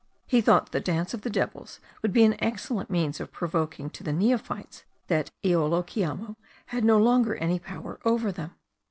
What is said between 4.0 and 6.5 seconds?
the neophytes that Iolokiamo